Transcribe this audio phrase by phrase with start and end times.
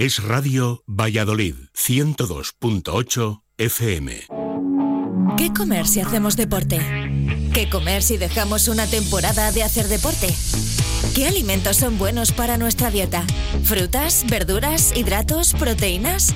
[0.00, 4.28] es Radio Valladolid 102.8 FM.
[5.36, 6.80] ¿Qué comer si hacemos deporte?
[7.52, 10.34] ¿Qué comer si dejamos una temporada de hacer deporte?
[11.14, 13.26] ¿Qué alimentos son buenos para nuestra dieta?
[13.62, 16.34] ¿Frutas, verduras, hidratos, proteínas?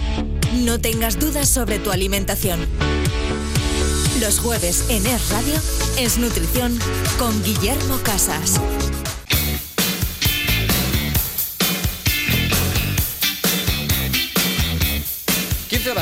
[0.57, 2.61] No tengas dudas sobre tu alimentación.
[4.21, 5.55] Los jueves en Es Radio
[5.97, 6.79] es Nutrición
[7.19, 8.61] con Guillermo Casas.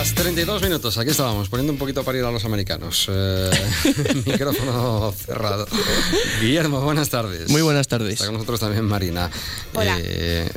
[0.02, 0.98] Horas, 32 minutos.
[0.98, 3.06] Aquí estábamos, poniendo un poquito para ir a los americanos.
[3.08, 3.50] Eh,
[4.26, 5.66] micrófono cerrado.
[6.40, 7.48] Guillermo, buenas tardes.
[7.50, 8.14] Muy buenas tardes.
[8.14, 9.30] Está con nosotros también Marina.
[9.74, 9.98] Hola.
[10.02, 10.48] Eh,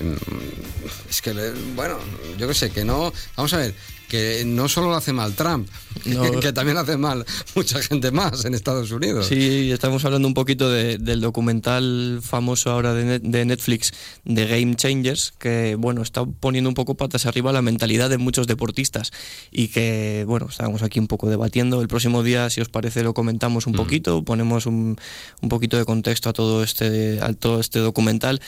[1.09, 1.33] es que,
[1.75, 1.97] bueno,
[2.37, 3.13] yo qué sé, que no.
[3.35, 3.75] Vamos a ver,
[4.15, 5.67] que no solo lo hace mal Trump,
[6.05, 6.31] No.
[6.39, 9.27] que también lo hace mal mucha gente más en Estados Unidos.
[9.27, 13.91] Sí, estamos hablando un poquito de- del documental famoso ahora de, Net- de Netflix
[14.23, 18.47] de Game Changers, que bueno, está poniendo un poco patas arriba la mentalidad de muchos
[18.47, 19.11] deportistas
[19.51, 21.81] y que bueno, estábamos aquí un poco debatiendo.
[21.81, 24.97] El próximo día, si os parece, lo comentamos un poquito, ponemos un,
[25.41, 28.41] un poquito de contexto a todo este, a todo este documental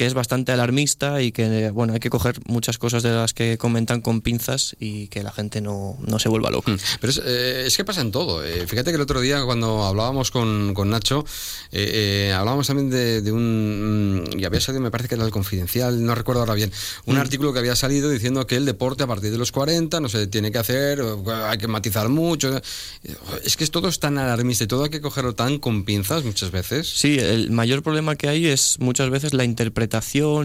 [0.00, 3.58] que es bastante alarmista y que bueno hay que coger muchas cosas de las que
[3.58, 6.72] comentan con pinzas y que la gente no, no se vuelva loca.
[6.72, 6.78] Mm.
[7.02, 8.42] Pero es, eh, es que pasa en todo.
[8.42, 11.26] Eh, fíjate que el otro día cuando hablábamos con, con Nacho,
[11.70, 14.24] eh, eh, hablábamos también de, de un...
[14.32, 16.72] mm, Y había salido, me parece que era el confidencial, no recuerdo ahora bien,
[17.04, 20.08] un artículo que había salido diciendo que el deporte a partir de los 40 no
[20.08, 21.02] se tiene que hacer,
[21.44, 22.58] hay que matizar mucho.
[23.44, 26.52] Es que todo es tan alarmista y todo hay que cogerlo tan con pinzas muchas
[26.52, 26.88] veces.
[26.88, 29.89] Sí, el mayor problema que hay es muchas veces la interpretación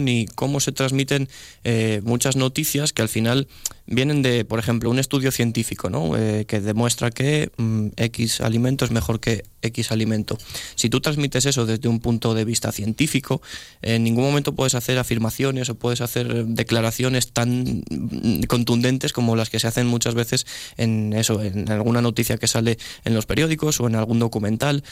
[0.06, 1.28] y cómo se transmiten
[1.64, 3.48] eh, muchas noticias que al final
[3.86, 6.16] vienen de, por ejemplo, un estudio científico, ¿no?
[6.16, 10.38] Eh, que demuestra que mm, X alimento es mejor que X alimento.
[10.74, 13.40] Si tú transmites eso desde un punto de vista científico,
[13.82, 19.50] en ningún momento puedes hacer afirmaciones o puedes hacer declaraciones tan mm, contundentes como las
[19.50, 23.80] que se hacen muchas veces en eso, en alguna noticia que sale en los periódicos
[23.80, 24.82] o en algún documental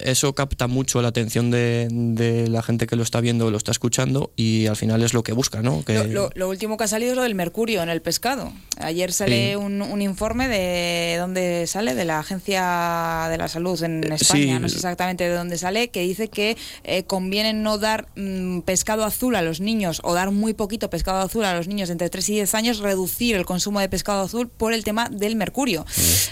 [0.00, 3.56] eso capta mucho la atención de, de la gente que lo está viendo o lo
[3.56, 5.84] está escuchando y al final es lo que busca, ¿no?
[5.84, 8.52] Que, Lo, lo- lo último que ha salido es lo del mercurio en el pescado.
[8.78, 9.54] Ayer sale Sí.
[9.56, 14.56] un, un informe de dónde sale, de la Agencia de la Salud en Eh, España,
[14.56, 14.60] sí.
[14.60, 19.04] no sé exactamente de dónde sale, que dice que eh, conviene no dar mm, pescado
[19.04, 22.28] azul a los niños o dar muy poquito pescado azul a los niños entre 3
[22.30, 25.84] y 10 años, reducir el consumo de pescado azul por el tema del mercurio.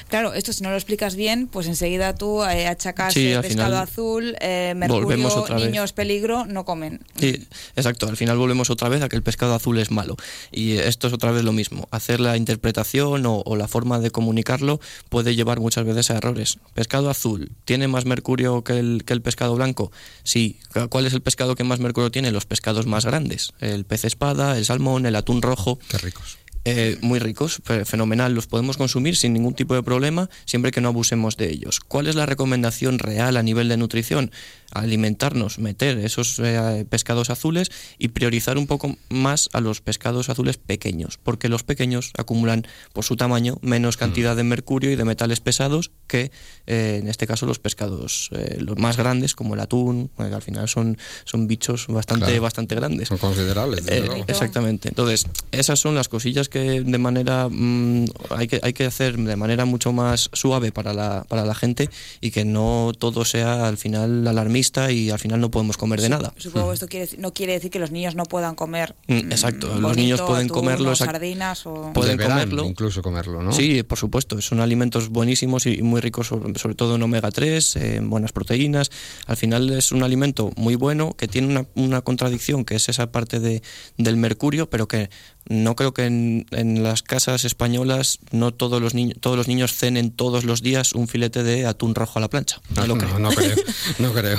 [0.09, 3.83] Claro, esto si no lo explicas bien, pues enseguida tú eh, achacas eh, pescado final
[3.83, 5.67] azul, eh, volvemos mercurio, otra vez.
[5.67, 7.01] niños peligro, no comen.
[7.19, 7.47] Sí,
[7.77, 8.09] exacto.
[8.09, 10.17] Al final volvemos otra vez a que el pescado azul es malo.
[10.51, 11.89] Y esto es otra vez lo mismo.
[11.91, 16.59] Hacer la interpretación o, o la forma de comunicarlo puede llevar muchas veces a errores.
[16.75, 19.93] Pescado azul, ¿tiene más mercurio que el, que el pescado blanco?
[20.23, 20.59] Sí.
[20.89, 22.31] ¿Cuál es el pescado que más mercurio tiene?
[22.33, 23.53] Los pescados más grandes.
[23.61, 25.79] El pez espada, el salmón, el atún rojo.
[25.89, 26.39] Qué ricos.
[26.67, 30.81] Eh, muy ricos, fe- fenomenal, los podemos consumir sin ningún tipo de problema, siempre que
[30.81, 31.81] no abusemos de ellos.
[31.81, 34.31] ¿Cuál es la recomendación real a nivel de nutrición?
[34.73, 40.57] Alimentarnos, meter esos eh, pescados azules y priorizar un poco más a los pescados azules
[40.57, 45.41] pequeños, porque los pequeños acumulan por su tamaño menos cantidad de mercurio y de metales
[45.41, 46.33] pesados que
[46.67, 50.43] eh, en este caso los pescados eh, los más grandes como el atún, que al
[50.43, 52.43] final son, son bichos bastante, Claro.
[52.43, 53.09] bastante grandes.
[53.09, 54.25] Son considerables, desde Eh, luego.
[54.27, 54.89] exactamente.
[54.89, 59.37] Entonces, esas son las cosillas que de manera mm, hay que hay que hacer de
[59.37, 63.77] manera mucho más suave para la para la gente y que no todo sea al
[63.77, 66.33] final alarmista y al final no podemos comer de nada.
[66.37, 68.95] Supongo que esto quiere, no quiere decir que los niños no puedan comer.
[69.07, 69.79] Mm, exacto.
[69.79, 71.93] Los niños pueden atún comerlo, sardinas o.
[71.93, 72.65] pueden comerlo.
[72.65, 73.53] incluso comerlo, ¿no?
[73.53, 77.77] Sí, por supuesto, son alimentos buenísimos y muy ricos, sobre, sobre todo en omega 3,
[77.77, 78.91] en buenas proteínas.
[79.27, 83.11] Al final es un alimento muy bueno que tiene una, una contradicción, que es esa
[83.13, 83.63] parte de,
[83.97, 85.11] del mercurio, pero que
[85.47, 89.75] no creo que en, en las casas españolas no todos los, niños todos los niños
[89.75, 92.61] cenen todos los días un filete de atún rojo a la plancha.
[92.75, 93.19] No lo creo.
[93.19, 93.57] No, no creo,
[93.99, 94.39] no creo.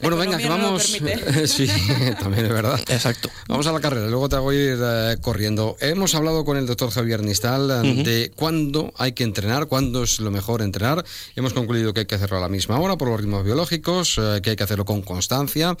[0.00, 0.82] bueno, venga, que vamos.
[1.46, 1.66] sí,
[2.20, 2.80] también es verdad.
[2.88, 3.30] Exacto.
[3.48, 5.76] Vamos a la carrera, luego te voy a ir eh, corriendo.
[5.80, 10.20] Hemos hablado con el doctor Javier Nistal eh, de cuándo hay que entrenar, cuándo es
[10.20, 11.04] lo mejor entrenar.
[11.36, 14.40] Hemos concluido que hay que hacerlo a la misma hora por los ritmos biológicos, eh,
[14.42, 15.76] que hay que hacerlo con constancia,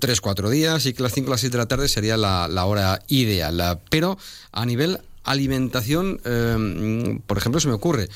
[0.00, 2.48] tres, cuatro días y que las 5 o las 6 de la tarde sería la,
[2.48, 3.77] la hora ideal.
[3.90, 4.18] Pero
[4.52, 8.08] a nivel alimentación, eh, por ejemplo, se me ocurre.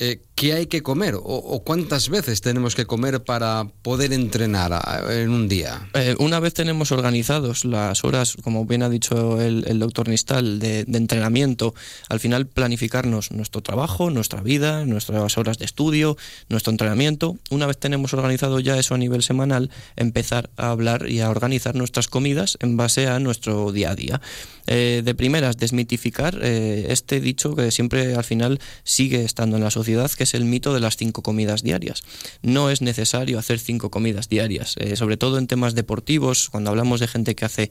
[0.00, 4.80] Eh, qué hay que comer o, cuántas veces tenemos que comer para poder entrenar
[5.10, 5.90] en un día.
[5.94, 10.82] Eh, una vez tenemos organizados las horas, como bien ha dicho el, doctor Nistal, de,
[10.82, 11.74] entrenamiento,
[12.08, 16.16] al final planificarnos nuestro trabajo, nuestra vida, nuestras horas de estudio,
[16.48, 17.36] nuestro entrenamiento.
[17.50, 21.74] Una vez tenemos organizado ya eso a nivel semanal, empezar a hablar y a organizar
[21.74, 24.20] nuestras comidas en base a nuestro día a día.
[24.68, 29.87] Eh, de primeras, desmitificar este dicho que siempre al final sigue estando en la sociedad,
[30.16, 32.04] que es el mito de las cinco comidas diarias.
[32.42, 37.00] No es necesario hacer cinco comidas diarias, eh, sobre todo en temas deportivos, cuando hablamos
[37.00, 37.70] de gente que hace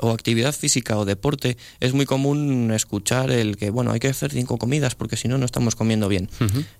[0.00, 4.32] o actividad física o deporte, es muy común escuchar el que, bueno, hay que hacer
[4.32, 6.28] cinco comidas porque si no, no estamos comiendo bien.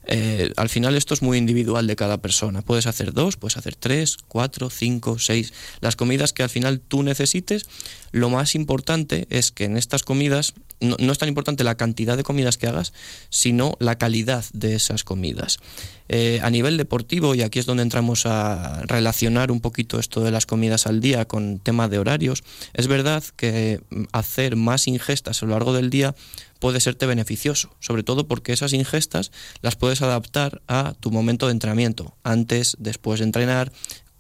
[0.07, 2.63] Eh, al final esto es muy individual de cada persona.
[2.63, 5.53] Puedes hacer dos, puedes hacer tres, cuatro, cinco, seis.
[5.81, 7.67] Las comidas que al final tú necesites,
[8.13, 12.23] lo más importante es que en estas comidas no, es tan importante la cantidad de
[12.23, 12.93] comidas que hagas,
[13.31, 15.59] sino la calidad de esas comidas.
[16.09, 20.31] Eh, a nivel deportivo, y aquí es donde entramos a relacionar un poquito esto de
[20.31, 23.81] las comidas al día con tema de horarios, es verdad que
[24.13, 26.15] hacer más ingestas a lo largo del día
[26.61, 31.53] puede serte beneficioso, sobre todo porque esas ingestas las puedes adaptar a tu momento de
[31.53, 33.71] entrenamiento, antes, después de entrenar,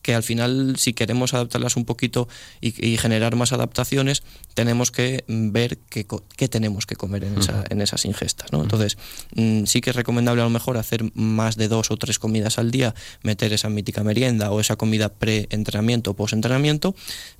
[0.02, 2.28] que al final si queremos adaptarlas un poquito
[2.60, 4.22] y, generar más adaptaciones,
[4.54, 7.36] tenemos que ver qué, tenemos que comer en,
[7.68, 8.52] en esas ingestas.
[8.52, 8.62] ¿no?
[8.62, 8.96] Entonces,
[9.34, 12.58] mm, sí que es recomendable a lo mejor hacer más de dos o tres comidas
[12.58, 16.94] al día, meter esa mítica merienda o esa comida pre-entrenamiento o post-entrenamiento,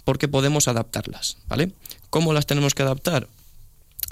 [0.04, 1.38] porque podemos adaptarlas.
[1.48, 1.72] ¿vale?
[2.10, 3.28] ¿Cómo las tenemos que adaptar?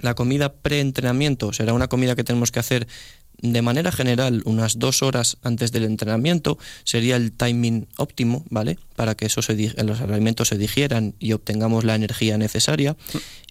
[0.00, 2.86] La comida pre-entrenamiento será una comida que tenemos que hacer
[3.42, 8.78] de manera general, unas dos horas antes del entrenamiento sería el timing óptimo, ¿vale?
[8.96, 12.96] Para que esos los alimentos se digieran y obtengamos la energía necesaria.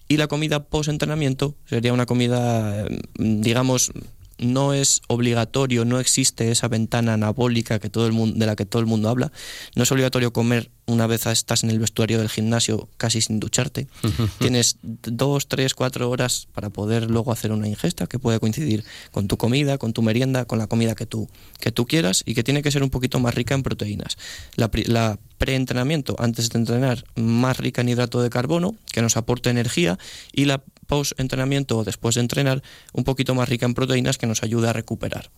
[0.08, 2.86] Y la comida post-entrenamiento sería una comida,
[3.18, 3.92] digamos,
[4.38, 8.66] no es obligatorio, no existe esa ventana anabólica que todo el mundo, de la que
[8.66, 9.32] todo el mundo habla.
[9.74, 13.88] No es obligatorio comer una vez estás en el vestuario del gimnasio casi sin ducharte.
[14.38, 19.28] Tienes dos, tres, cuatro horas para poder luego hacer una ingesta que puede coincidir con
[19.28, 21.28] tu comida, con tu merienda, con la comida que tú,
[21.60, 24.16] que tú quieras y que tiene que ser un poquito más rica en proteínas.
[24.56, 25.18] La, la
[26.18, 29.98] antes de entrenar, más rica en hidrato de carbono, que nos aporte energía,
[30.32, 32.62] y la post-entrenamiento o después de entrenar,
[32.92, 35.30] un poquito más rica en proteínas que nos ayuda a recuperar.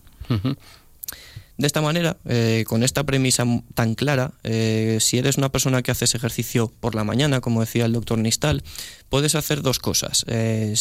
[1.59, 5.91] De esta manera, eh, con esta premisa tan clara, eh, si eres una persona que
[5.91, 8.63] haces ejercicio por la mañana, como decía el doctor Nistal,
[9.09, 10.23] puedes hacer dos cosas.
[10.29, 10.73] Eh,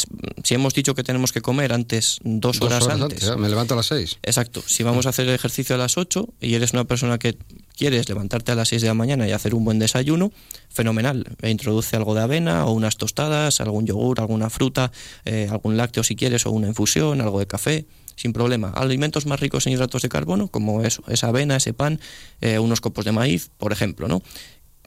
[0.44, 3.36] si hemos dicho que tenemos que comer antes, dos, horas, antes.
[3.36, 4.18] me levanto a las seis.
[4.22, 4.62] Exacto.
[4.64, 7.36] Si vamos a hacer ejercicio a las ocho y eres una persona que
[7.76, 10.30] quieres levantarte a las seis de la mañana y hacer un buen desayuno,
[10.68, 11.26] fenomenal.
[11.42, 14.92] introduce algo de avena o unas tostadas, algún yogur, alguna fruta,
[15.50, 17.86] algún lácteo si quieres o una infusión, algo de café
[18.18, 18.70] sin problema.
[18.70, 22.00] Alimentos más ricos en hidratos de carbono, como eso, esa avena, ese pan,
[22.40, 24.22] eh, unos copos de maíz, por ejemplo, ¿no?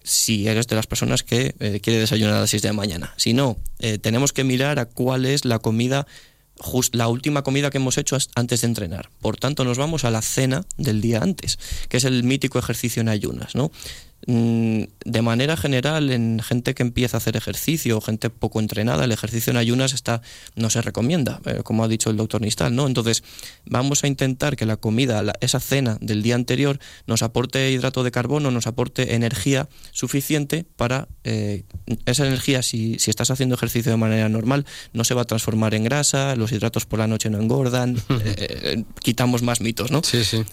[0.04, 3.13] si eres de las personas que eh, quiere desayunar a las 6 de la mañana.
[3.18, 6.07] Si no, eh, tenemos que mirar a cuál es la comida,
[6.92, 9.10] la última comida que hemos hecho antes de entrenar.
[9.22, 13.01] Por tanto, nos vamos a la cena del día antes, que es el mítico ejercicio
[13.01, 13.56] en ayunas.
[13.56, 13.72] ¿no?
[14.28, 19.06] Mm, de manera general en gente que empieza a hacer ejercicio o gente poco entrenada
[19.06, 20.22] el ejercicio en ayunas está
[20.56, 23.24] no se recomienda eh, como ha dicho el doctor Nistal no entonces
[23.66, 26.78] vamos a intentar que la comida esa cena del día anterior
[27.08, 31.64] nos aporte hidrato de carbono nos aporte energía suficiente para eh,
[32.06, 35.74] esa energía si, si estás haciendo ejercicio de manera normal no se va a transformar
[35.74, 40.04] en grasa los hidratos por la noche no engordan eh, quitamos más mitos no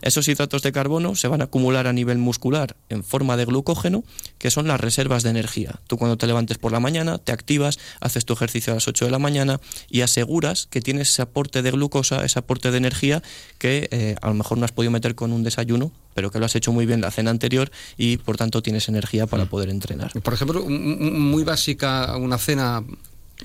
[0.01, 4.05] esos hidratos de carbono se van a acumular a nivel muscular en forma de glucógeno,
[4.39, 5.81] que son las reservas de energía.
[5.87, 9.07] Tú cuando te levantes por la mañana, te activas, haces tu ejercicio a las 8
[9.07, 9.61] de la mañana
[9.91, 13.23] y aseguras que tienes ese aporte de glucosa, ese aporte de energía
[13.59, 16.47] que eh, a lo mejor no has podido meter con un desayuno, pero que lo
[16.47, 19.49] has hecho muy bien la cena anterior y por tanto tienes energía para mm.
[19.49, 20.13] poder entrenar.
[20.23, 22.85] Por ejemplo, muy básica una cena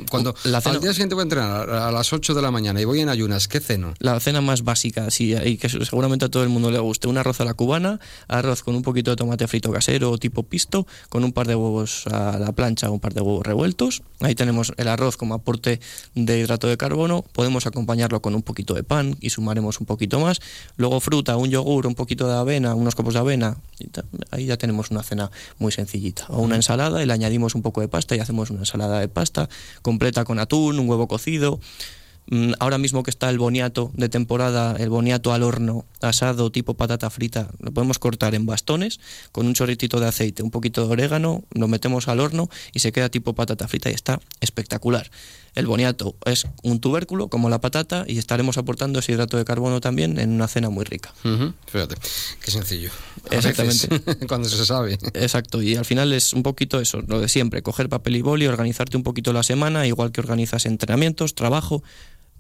[0.10, 2.82] cuando la cena, al día siguiente voy a entrenar a las 8 de la mañana
[2.82, 3.94] y voy en ayunas, ¿qué ceno?
[4.00, 7.08] La cena más básica, sí, y que seguramente a todo el mundo le guste.
[7.08, 10.88] Un arroz a la cubana, arroz con un poquito de tomate frito casero tipo pisto,
[11.10, 14.02] con un par de huevos a la plancha o un par de huevos revueltos.
[14.20, 15.80] Ahí tenemos el arroz como aporte
[16.16, 17.24] de hidrato de carbono.
[17.34, 20.40] Podemos acompañarlo con un poquito de pan y sumaremos un poquito más.
[20.78, 23.58] Luego fruta, un yogur, un poquito de avena, unos copos de avena.
[24.32, 26.26] Ahí ya tenemos una cena muy sencillita.
[26.30, 29.08] O una ensalada y le añadimos un poco de pasta y hacemos una ensalada de
[29.08, 29.50] pasta
[29.84, 31.60] completa con atún, un huevo cocido.
[32.28, 36.74] Mm, ahora mismo que está el boniato de temporada, el boniato al horno, asado, tipo
[36.74, 39.00] patata frita, lo podemos cortar en bastones
[39.32, 42.92] con un chorritito de aceite, un poquito de orégano, lo metemos al horno y se
[42.94, 45.12] queda tipo patata frita y está espectacular.
[45.56, 49.82] El boniato es un tubérculo como la patata y estaremos aportando ese hidrato de carbono
[49.82, 51.14] también en una cena muy rica.
[51.68, 51.96] Fíjate,
[52.42, 52.90] qué sencillo.
[53.30, 54.28] Exactamente.
[54.28, 54.98] cuando se sabe.
[55.14, 58.48] Exacto, y al final es un poquito eso, lo de siempre, coger papel y boli,
[58.48, 61.84] organizarte un poquito la semana, igual que organizas entrenamientos, trabajo,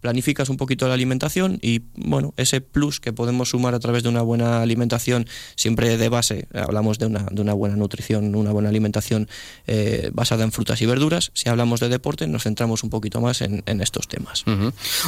[0.04, 4.10] planificas un poquito la alimentación y bueno, ese plus que podemos sumar a través de
[4.10, 8.68] una buena alimentación, siempre de base, hablamos de una, de una buena nutrición, una buena
[8.68, 9.30] alimentación
[9.66, 13.42] eh, basada en frutas y verduras, si hablamos de deporte nos centramos un poquito más
[13.42, 14.44] en, estos temas.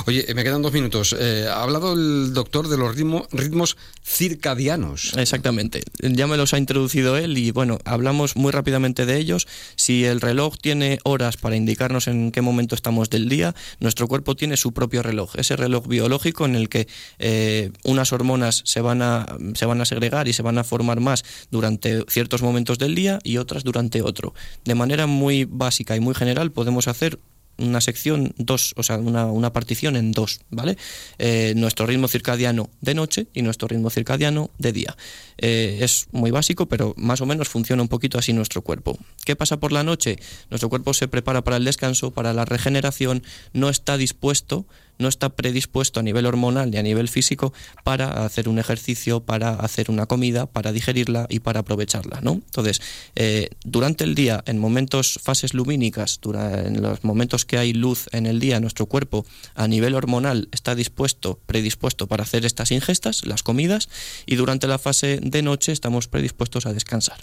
[0.08, 1.14] Oye, me quedan dos minutos.
[1.20, 5.12] Eh, ha hablado el doctor de los ritmo, ritmos circadianos.
[5.18, 9.46] Exactamente, ya me los ha introducido él y bueno, hablamos muy rápidamente de ellos.
[9.76, 14.36] Si el reloj tiene horas para indicarnos en qué momento estamos del día, nuestro cuerpo
[14.36, 16.88] tiene su propio propio reloj, ese reloj biológico en el que
[17.18, 19.26] eh, unas hormonas se van, a,
[19.56, 23.18] se van a segregar y se van a formar más durante ciertos momentos del día
[23.24, 24.36] y otras durante otro.
[24.64, 27.18] De manera muy básica y muy general podemos hacer
[27.58, 30.78] una sección, dos, o sea, una, una partición en dos, ¿vale?
[31.18, 34.98] Eh, nuestro ritmo circadiano de noche y nuestro ritmo circadiano de día.
[35.38, 38.98] Eh, es muy básico, pero más o menos funciona un poquito así nuestro cuerpo.
[39.26, 40.18] ¿Qué pasa por la noche?
[40.50, 44.66] Nuestro cuerpo se prepara para el descanso, para la regeneración, no está dispuesto
[44.98, 49.56] no está predispuesto a nivel hormonal y a nivel físico para hacer un ejercicio, para
[49.56, 52.22] hacer una comida, para digerirla y para aprovecharla.
[52.22, 52.34] ¿no?
[52.34, 52.82] Entonces,
[53.16, 58.26] eh, durante el día, en momentos, fases lumínicas, en los momentos que hay luz en
[58.26, 59.26] el día, nuestro cuerpo
[59.56, 63.90] a nivel hormonal está dispuesto, predispuesto para hacer estas ingestas, las comidas,
[64.26, 67.18] y durante la fase de noche estamos predispuestos a descansar.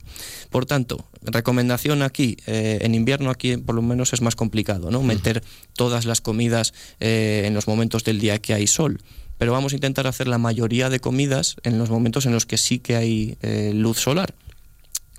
[0.51, 5.03] Por tanto, recomendación aquí, eh, en invierno aquí por lo menos es más complicado, ¿no?
[5.03, 5.43] Meter
[5.75, 9.01] todas las comidas eh, en los momentos del día que hay sol.
[9.39, 12.59] Pero vamos a intentar hacer la mayoría de comidas en los momentos en los que
[12.59, 14.35] sí que hay eh, luz solar,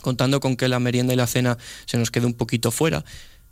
[0.02, 3.04] contando con que la merienda y la cena se nos quede un poquito fuera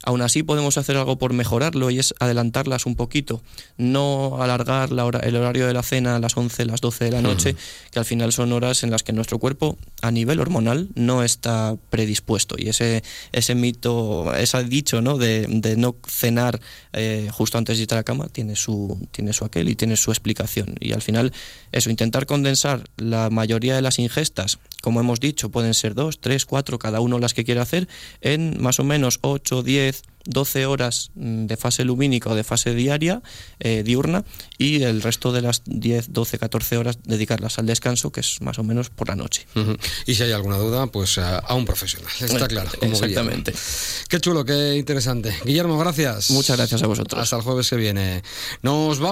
[0.03, 3.43] Aún así podemos hacer algo por mejorarlo y es adelantarlas un poquito,
[3.77, 7.11] no alargar la hora, el horario de la cena a las 11, las 12 de
[7.11, 7.55] la noche,
[7.91, 11.75] que al final son horas en las que nuestro cuerpo a nivel hormonal no está
[11.89, 12.55] predispuesto.
[12.57, 15.17] Y ese, ese mito, ese dicho ¿no?
[15.17, 16.59] de, de no cenar
[16.93, 19.95] eh, justo antes de ir a la cama tiene su, tiene su aquel y tiene
[19.97, 20.75] su explicación.
[20.79, 21.31] Y al final
[21.71, 26.45] eso, intentar condensar la mayoría de las ingestas, como hemos dicho, pueden ser dos, tres,
[26.45, 27.87] cuatro, cada uno las que quiera hacer,
[28.21, 32.73] en más o menos 8, 10, 12 horas mm, de fase lumínica o de fase
[32.75, 33.21] diaria,
[33.59, 34.23] eh, diurna,
[34.57, 38.59] y el resto de las 10, 12, 14 horas dedicarlas al descanso, que es más
[38.59, 39.45] o menos por la noche.
[40.05, 42.69] Y si hay alguna duda, pues a, un profesional, está claro.
[42.81, 43.53] Exactamente.
[44.07, 45.35] Qué chulo, qué interesante.
[45.45, 46.31] Guillermo, gracias.
[46.31, 47.21] Muchas gracias a vosotros.
[47.21, 48.23] Hasta el jueves que viene.
[48.61, 49.11] Nos vamos.